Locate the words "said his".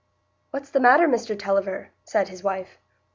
2.05-2.43